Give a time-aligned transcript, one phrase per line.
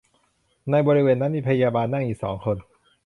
[0.71, 2.57] ในบริเวณนั้นมีพยาบาลนั่งอยู่สองคน